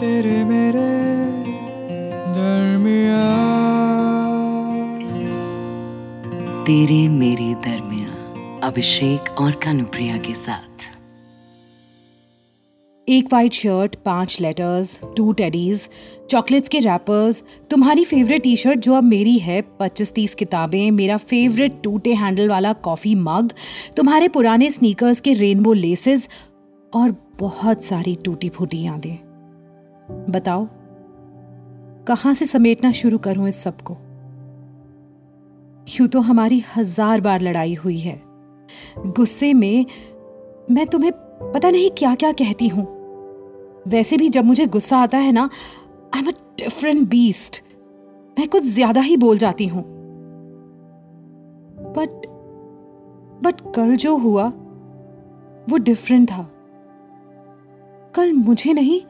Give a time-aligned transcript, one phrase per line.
[0.00, 0.82] तेरे मेरे
[2.34, 3.24] दरमिया
[6.66, 10.88] तेरे मेरे दरमिया अभिषेक और कानुप्रिया के साथ।
[13.08, 15.88] एक वाइट शर्ट पाँच लेटर्स टू टेडीज
[16.30, 21.16] चॉकलेट्स के रैपर्स तुम्हारी फेवरेट टी शर्ट जो अब मेरी है पच्चीस तीस किताबें मेरा
[21.16, 23.52] फेवरेट टूटे हैंडल वाला कॉफ़ी मग
[23.96, 26.28] तुम्हारे पुराने स्नीकर्स के रेनबो लेसेस
[26.94, 29.29] और बहुत सारी टूटी फूटी यादें।
[30.30, 30.66] बताओ,
[32.06, 33.96] कहाँ से समेटना शुरू करूँ इस सबको?
[35.90, 38.20] यूँ तो हमारी हज़ार बार लड़ाई हुई है।
[39.08, 39.86] गुस्से में
[40.70, 41.12] मैं तुम्हें
[41.54, 42.86] पता नहीं क्या क्या कहती हूँ।
[43.88, 45.48] वैसे भी जब मुझे गुस्सा आता है ना
[46.14, 47.62] I am a different beast
[48.38, 49.82] मैं कुछ ज़्यादा ही बोल जाती हूँ।
[51.96, 52.26] बट
[53.42, 54.46] बट कल जो हुआ,
[55.70, 56.42] वो डिफरेंट था।
[58.14, 59.00] कल मुझे नहीं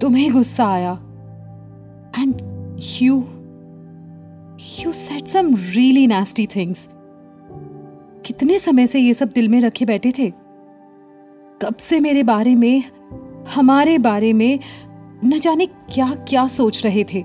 [0.00, 0.92] तुम्हें गुस्सा आया।
[2.18, 2.34] And
[3.02, 3.24] you
[4.80, 6.88] you set some really nasty things
[8.26, 10.32] कितने समय से ये सब दिल में रखे बैठे थे?
[11.62, 12.84] कब से मेरे बारे में,
[13.54, 14.58] हमारे बारे में
[15.24, 17.18] न जाने क्या क्या सोच रहे थे?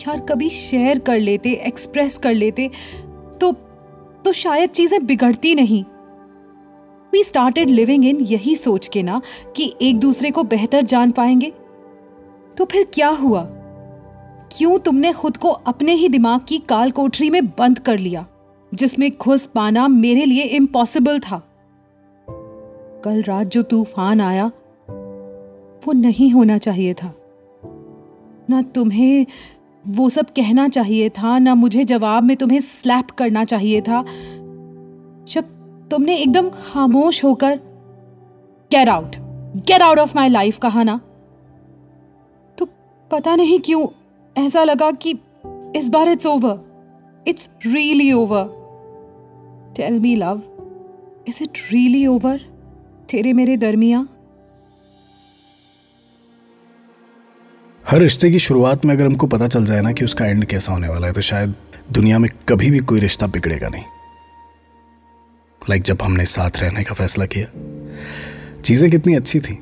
[0.00, 2.70] यार, कभी शेयर कर लेते एक्सप्रेस कर लेते
[3.40, 3.52] तो
[4.24, 5.84] तो शायद चीज़ें बिगड़ती नहीं।
[7.12, 9.20] वी स्टार्टेड लिविंग इन यही सोच के ना
[9.56, 11.52] कि एक दूसरे को बेहतर जान पाएँगे?
[12.56, 13.46] तो फिर क्या हुआ?
[14.52, 18.26] क्यों तुमने खुद को अपने ही दिमाग की काल कोठरी में बंद कर लिया,
[18.74, 21.46] जिसमें घुस पाना मेरे लिए इम्पॉसिबल था?
[23.04, 24.46] कल रात जो तूफ़ान आया,
[25.86, 27.14] वो नहीं होना चाहिए था।
[28.50, 29.26] ना तुम्हें
[29.86, 34.04] वो सब कहना चाहिए था, ना मुझे जवाब में तुम्हें स्लैप करना चाहिए था।
[35.90, 37.56] तुमने एकदम खामोश होकर
[38.70, 39.16] get out
[39.66, 41.00] get out of my life कहा ना।
[42.58, 42.66] तो
[43.10, 43.86] पता नहीं क्यों
[44.36, 45.18] ऐसा लगा कि
[45.76, 48.44] इस बार it's over it's really over
[49.76, 50.42] tell me love
[51.28, 52.38] is it really over
[53.10, 54.06] तेरे मेरे दरमिया।
[57.90, 60.72] हर रिश्ते की शुरुआत में अगर हमको पता चल जाए ना कि उसका एंड कैसा
[60.72, 61.54] होने वाला है तो शायद
[61.92, 63.84] दुनिया में कभी भी कोई रिश्ता बिगड़ेगा नहीं।
[65.68, 67.46] लाइक जब हमने साथ रहने का फैसला किया,
[68.62, 69.58] चीज़ें कितनी अच्छी थी।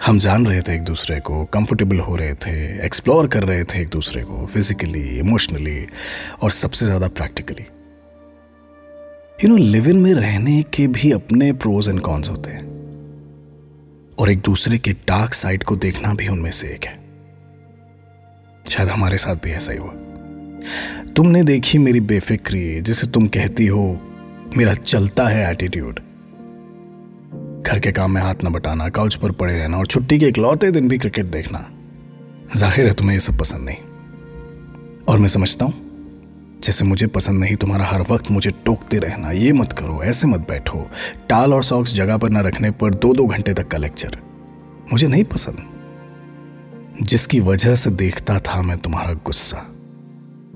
[0.00, 2.52] हम जान रहे थे एक दूसरे को कंफर्टेबल हो रहे थे
[2.86, 5.86] एक्सप्लोर कर रहे थे एक दूसरे को फिजिकली इमोशनली
[6.42, 7.66] और सबसे ज़्यादा practically
[9.38, 12.62] you know live in में रहने के भी अपने प्रोज एंड कॉन्स होते हैं।
[14.18, 16.94] और एक दूसरे के डार्क साइड को देखना भी उनमें से एक है।
[18.70, 19.92] शायद हमारे साथ भी ऐसा ही हुआ।
[21.16, 23.82] तुमने देखी मेरी बेफिक्री, जिसे तुम कहती हो
[24.56, 25.94] मेरा चलता है एटीट्यूड
[27.62, 30.70] घर के काम में हाथ न बटाना काउच पर पड़े रहना और छुट्टी के इकलौते
[30.70, 31.70] दिन भी क्रिकेट देखना।
[32.56, 33.76] ज़ाहिर है तुम्हें ये सब पसंद नहीं।
[35.04, 35.74] और मैं समझता हूँ,
[36.64, 40.40] जैसे मुझे पसंद नहीं, तुम्हारा हर वक्त मुझे टोकते रहना। ये मत करो, ऐसे मत
[40.40, 40.90] बैठो।
[41.28, 44.18] टाल और सॉक्स जगह पर न रखने पर दो दो घंटे तक का लेक्चर
[44.92, 49.73] मुझे नहीं पसंद। जिसकी वजह से देखता था मैं तुम्हारा गुस्सा।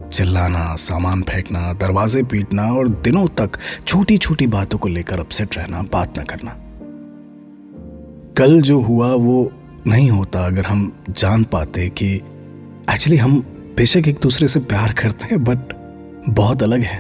[0.03, 5.83] चिल्लाना, सामान फेंकना, दरवाजे पीटना और दिनों तक छोटी छोटी बातों को लेकर अपसेट रहना,
[5.83, 6.57] बात न करना।
[8.37, 9.53] कल जो हुआ वो
[9.87, 13.41] नहीं होता अगर हम जान पाते कि एक्चुअली हम
[13.77, 15.75] बेशक एक दूसरे से प्यार करते हैं बट
[16.29, 16.99] बहुत अलग है।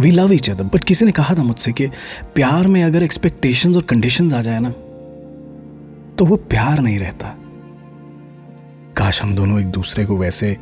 [0.00, 1.86] We love each other but किसी ने कहा था मुझसे कि
[2.34, 4.70] प्यार में अगर एक्सपेक्टेशंस और कंडीशंस आ जाए ना
[6.18, 7.34] तो वो प्यार नहीं रहता।
[8.96, 10.56] काश हम दोनों एक दूसरे को वैसे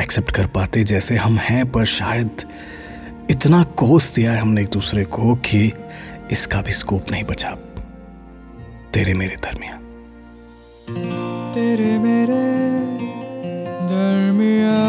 [0.00, 2.30] एक्सेप्ट कर पाते जैसे हम हैं पर शायद
[3.30, 5.72] इतना कोस दिया है हमने एक दूसरे को कि
[6.30, 7.50] इसका भी स्कोप नहीं बचा।
[8.94, 9.78] तेरे मेरे दरमिया
[11.54, 12.42] तेरे मेरे
[13.88, 14.82] दरमिया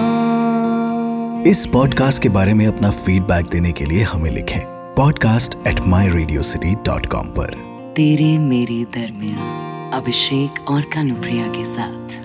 [1.51, 4.59] इस पॉडकास्ट के बारे में अपना फीडबैक देने के लिए हमें लिखें
[4.95, 7.53] podcast at my radio city dot com पर।
[7.95, 12.25] तेरे मेरे दरमिया अभिषेक और कानुप्रिया के साथ।